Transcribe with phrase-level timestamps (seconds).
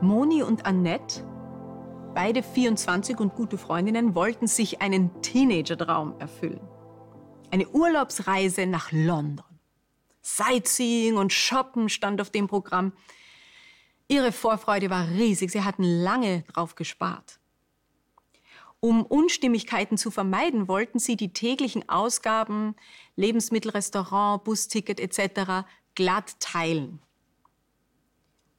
[0.00, 1.24] Moni und Annette,
[2.14, 6.60] beide 24 und gute Freundinnen, wollten sich einen Teenager-Traum erfüllen.
[7.50, 9.44] Eine Urlaubsreise nach London.
[10.22, 12.92] Sightseeing und Shoppen stand auf dem Programm.
[14.08, 15.50] Ihre Vorfreude war riesig.
[15.50, 17.38] Sie hatten lange drauf gespart.
[18.80, 22.76] Um Unstimmigkeiten zu vermeiden, wollten sie die täglichen Ausgaben,
[23.16, 27.00] Lebensmittelrestaurant, Busticket etc glatt teilen.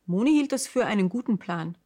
[0.06, 1.78] Moni hielt das für einen guten Plan.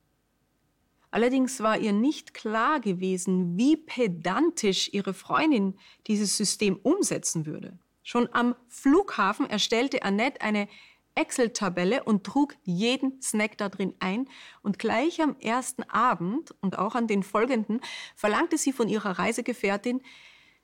[1.12, 5.78] Allerdings war ihr nicht klar gewesen, wie pedantisch ihre Freundin
[6.08, 7.78] dieses System umsetzen würde.
[8.02, 10.68] Schon am Flughafen erstellte Annette eine
[11.16, 14.30] Excel-Tabelle und trug jeden Snack da drin ein.
[14.62, 17.82] Und gleich am ersten Abend und auch an den folgenden
[18.16, 20.02] verlangte sie von ihrer Reisegefährtin,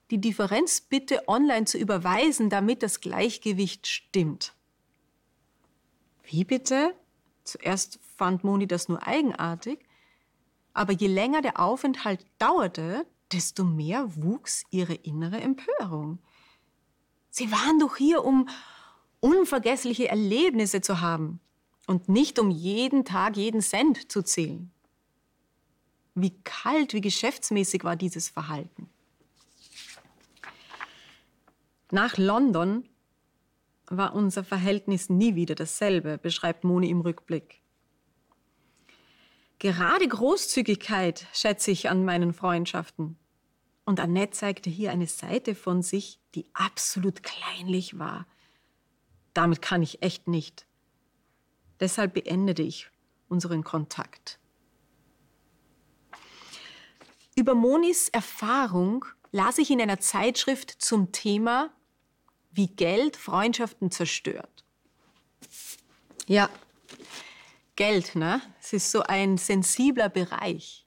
[0.10, 4.57] die Differenz bitte online zu überweisen, damit das Gleichgewicht stimmt.
[6.30, 6.94] Wie bitte?
[7.46, 9.80] Zuerst fand Moni das nur eigenartig,
[10.74, 16.20] aber je länger der Aufenthalt dauerte, desto mehr wuchs ihre innere Empörung.
[17.30, 18.50] Sie waren doch hier, um
[19.22, 21.40] unvergessliche Erlebnisse zu haben
[21.88, 24.70] und nicht um jeden Tag jeden Cent zu zählen.
[26.14, 28.90] Wie kalt, wie geschäftsmäßig war dieses Verhalten.
[31.90, 32.84] Nach London
[33.90, 37.62] war unser Verhältnis nie wieder dasselbe, beschreibt Moni im Rückblick.
[39.60, 43.18] Gerade Großzügigkeit schätze ich an meinen Freundschaften.
[43.86, 48.28] Und Annette zeigte hier eine Seite von sich, die absolut kleinlich war.
[49.34, 50.68] Damit kann ich echt nicht.
[51.80, 52.90] Deshalb beendete ich
[53.30, 54.40] unseren Kontakt.
[57.36, 61.72] Über Monis Erfahrung las ich in einer Zeitschrift zum Thema
[62.52, 64.66] wie Geld Freundschaften zerstört.
[66.28, 66.50] Ja,
[67.76, 68.42] Geld, ne?
[68.60, 70.86] Es ist so ein sensibler Bereich.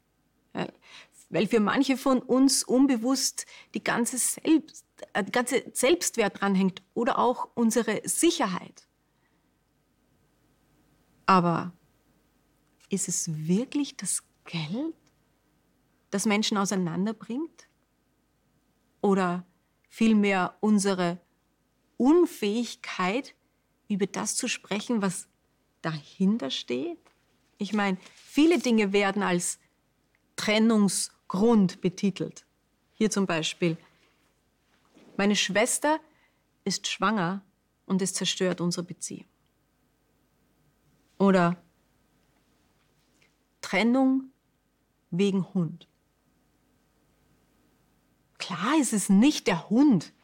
[0.55, 0.67] Ja,
[1.31, 7.19] weil für manche von uns unbewusst die ganze, Selbst, äh, die ganze Selbstwert dranhängt oder
[7.19, 8.89] auch unsere Sicherheit.
[11.27, 11.73] Aber
[12.89, 14.95] ist es wirklich das Geld,
[16.11, 17.69] das Menschen auseinanderbringt?
[19.01, 19.47] Oder
[19.89, 21.21] vielmehr unsere
[22.01, 23.35] Unfähigkeit,
[23.87, 25.29] über das zu sprechen, was
[25.83, 26.99] dahinter steht?
[27.59, 29.59] Ich meine, viele Dinge werden als
[30.37, 32.47] Trennungsgrund betitelt.
[32.95, 33.77] Hier zum Beispiel,
[35.19, 36.01] meine Schwester
[36.65, 37.43] ist schwanger
[37.85, 39.27] und es zerstört unsere Beziehung.
[41.19, 41.63] Oder
[43.61, 44.31] Trennung
[45.11, 45.87] wegen Hund.
[48.39, 50.15] Klar ist es nicht der Hund,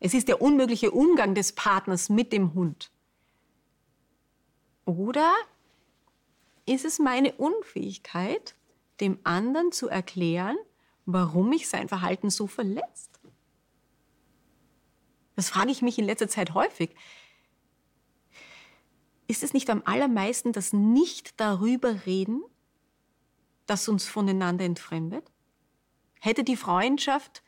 [0.00, 2.90] es ist der unmögliche Umgang des Partners mit dem Hund.
[4.84, 5.32] Oder
[6.66, 8.54] ist es meine Unfähigkeit,
[9.00, 10.56] dem anderen zu erklären,
[11.06, 13.20] warum mich sein Verhalten so verletzt?
[15.36, 16.94] Das frage ich mich in letzter Zeit häufig.
[19.26, 22.42] Ist es nicht am allermeisten das Nicht darüber reden,
[23.66, 25.30] das uns voneinander entfremdet?
[26.20, 27.42] Hätte die Freundschaft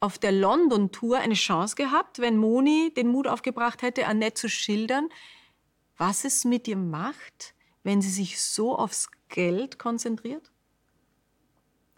[0.00, 5.08] auf der London-Tour eine Chance gehabt, wenn Moni den Mut aufgebracht hätte, Annette zu schildern,
[5.96, 10.52] was es mit ihr macht, wenn sie sich so aufs Geld konzentriert?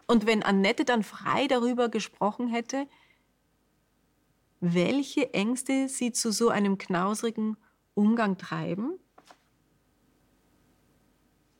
[0.07, 2.87] Und wenn Annette dann frei darüber gesprochen hätte,
[4.59, 7.57] welche Ängste sie zu so einem knausrigen
[7.93, 8.99] Umgang treiben?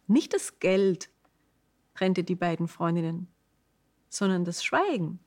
[0.08, 1.10] Nicht das Geld
[1.94, 3.28] trennte die beiden Freundinnen,
[4.10, 5.20] sondern das Schweigen.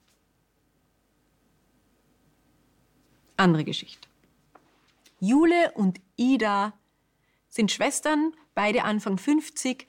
[3.45, 4.09] Andere Geschichte.
[5.21, 6.73] Jule und Ida
[7.51, 9.87] sind Schwestern, beide Anfang 50.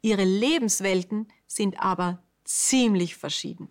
[0.00, 3.70] Ihre Lebenswelten sind aber ziemlich verschieden.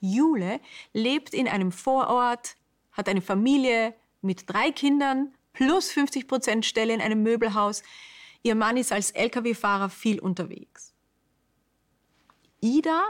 [0.00, 0.60] Jule
[0.92, 2.56] lebt in einem Vorort,
[2.92, 7.82] hat eine Familie mit drei Kindern plus 50 Prozent Stelle in einem Möbelhaus.
[8.44, 10.94] Ihr Mann ist als Lkw-Fahrer viel unterwegs.
[12.60, 13.08] Ida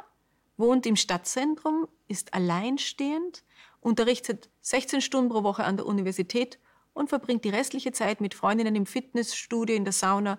[0.56, 3.44] wohnt im Stadtzentrum, ist alleinstehend
[3.82, 6.58] unterrichtet 16 Stunden pro Woche an der Universität
[6.94, 10.38] und verbringt die restliche Zeit mit Freundinnen im Fitnessstudio, in der Sauna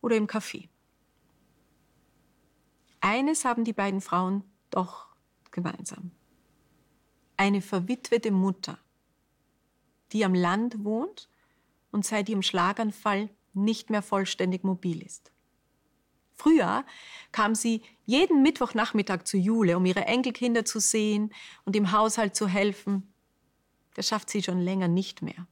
[0.00, 0.68] oder im Café.
[3.00, 5.08] Eines haben die beiden Frauen doch
[5.50, 6.12] gemeinsam.
[7.36, 8.78] Eine verwitwete Mutter,
[10.12, 11.28] die am Land wohnt
[11.90, 15.32] und seit ihrem Schlaganfall nicht mehr vollständig mobil ist.
[16.36, 16.84] Früher
[17.32, 21.34] kam sie jeden Mittwochnachmittag zu Jule, um ihre Enkelkinder zu sehen
[21.64, 23.12] und im Haushalt zu helfen.
[23.98, 25.48] Das schafft sie schon länger nicht mehr.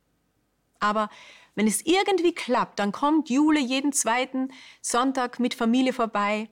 [0.79, 1.11] Aber
[1.57, 6.49] wenn es irgendwie klappt, dann kommt Jule jeden zweiten Sonntag mit Familie vorbei.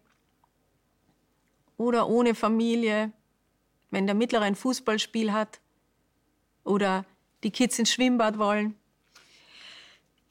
[1.77, 3.13] Oder ohne Familie,
[3.93, 5.61] wenn der Mittlere ein Fußballspiel hat.
[6.65, 7.05] Oder
[7.45, 8.75] die Kids ins Schwimmbad wollen.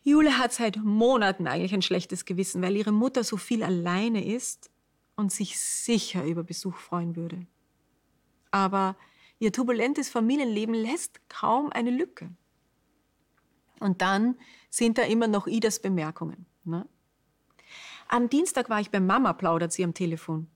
[0.04, 4.70] Jule hat seit Monaten eigentlich ein schlechtes Gewissen, weil ihre Mutter so viel alleine ist
[5.16, 7.48] und sich sicher über Besuch freuen würde.
[8.52, 8.98] Aber
[9.40, 12.30] ihr turbulentes Familienleben lässt kaum eine Lücke.
[13.80, 14.38] Und dann
[14.70, 16.46] sind da immer noch Idas Bemerkungen.
[16.64, 16.88] Ne?
[18.08, 20.48] Am Dienstag war ich bei Mama, plaudert sie am Telefon.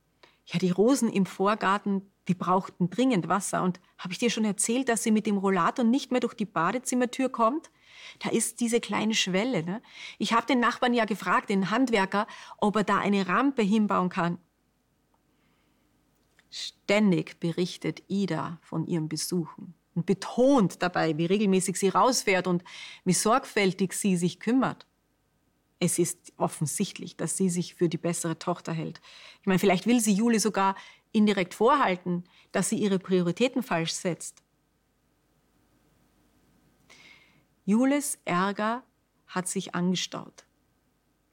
[0.46, 3.64] Ja, die Rosen im Vorgarten, die brauchten dringend Wasser.
[3.64, 6.46] Und habe ich dir schon erzählt, dass sie mit dem Rollator nicht mehr durch die
[6.46, 7.70] Badezimmertür kommt?
[8.20, 9.64] Da ist diese kleine Schwelle.
[9.64, 9.82] Ne?
[10.18, 12.28] Ich habe den Nachbarn ja gefragt, den Handwerker,
[12.60, 14.38] ob er da eine Rampe hinbauen kann.
[16.50, 22.64] Ständig berichtet Ida von ihren Besuchen und betont dabei, wie regelmäßig sie rausfährt und
[23.04, 24.86] wie sorgfältig sie sich kümmert.
[25.80, 29.00] Es ist offensichtlich, dass sie sich für die bessere Tochter hält.
[29.42, 30.76] Ich meine, vielleicht will sie Jule sogar
[31.12, 34.42] indirekt vorhalten, dass sie ihre Prioritäten falsch setzt.
[37.66, 38.84] Jules Ärger
[39.28, 40.46] hat sich angestaut.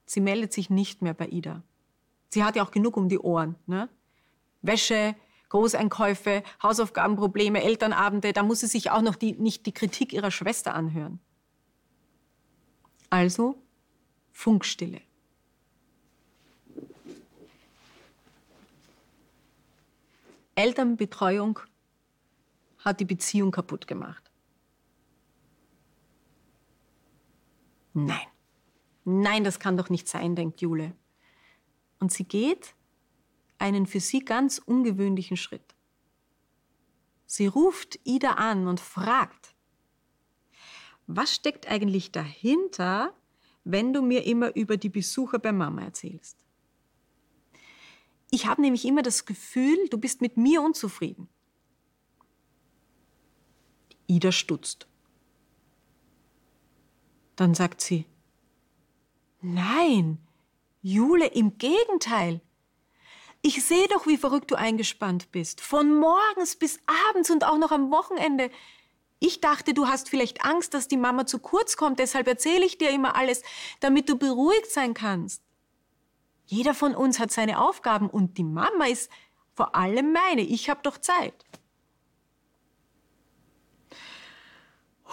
[0.05, 1.63] Sie meldet sich nicht mehr bei Ida.
[2.29, 3.55] Sie hat ja auch genug um die Ohren.
[3.67, 3.89] Ne?
[4.65, 5.15] Wäsche,
[5.51, 10.75] Großeinkäufe, Hausaufgabenprobleme, Elternabende, da muss sie sich auch noch die, nicht die Kritik ihrer Schwester
[10.75, 11.21] anhören.
[13.11, 13.63] Also
[14.33, 15.01] Funkstille.
[20.57, 21.61] Elternbetreuung
[22.79, 24.31] hat die Beziehung kaputt gemacht.
[27.93, 28.27] Nein,
[29.05, 30.93] nein, das kann doch nicht sein, denkt Jule.
[32.01, 32.75] Und sie geht
[33.65, 35.75] einen für sie ganz ungewöhnlichen Schritt.
[37.25, 39.55] Sie ruft Ida an und fragt,
[41.07, 43.15] was steckt eigentlich dahinter,
[43.65, 46.37] wenn du mir immer über die Besucher bei Mama erzählst?
[48.31, 51.29] Ich habe nämlich immer das Gefühl, du bist mit mir unzufrieden.
[54.07, 54.87] Ida stutzt.
[57.37, 58.05] Dann sagt sie,
[59.41, 60.19] nein,
[60.83, 62.43] Jule, im Gegenteil.
[63.47, 65.61] Ich sehe doch, wie verrückt du eingespannt bist.
[65.61, 66.81] Von morgens bis
[67.11, 68.51] abends und auch noch am Wochenende.
[69.19, 72.79] Ich dachte, du hast vielleicht Angst, dass die Mama zu kurz kommt, deshalb erzähle ich
[72.79, 73.43] dir immer alles,
[73.81, 75.43] damit du beruhigt sein kannst.
[76.47, 79.11] Jeder von uns hat seine Aufgaben und die Mama ist
[79.53, 80.41] vor allem meine.
[80.41, 81.35] Ich habe doch Zeit.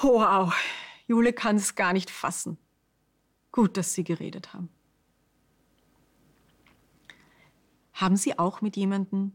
[0.01, 0.53] Wow,
[1.05, 2.57] Jule kann es gar nicht fassen.
[3.51, 4.69] Gut, dass Sie geredet haben.
[8.01, 9.33] Haben Sie auch mit jemandem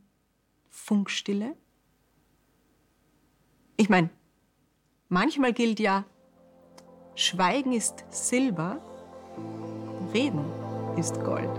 [0.70, 1.54] Funkstille?
[3.76, 4.10] Ich meine,
[5.08, 6.04] manchmal gilt ja,
[7.14, 8.80] Schweigen ist Silber,
[10.12, 10.44] Reden
[10.96, 11.54] ist Gold.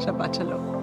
[0.00, 0.82] Shabbat Shalom.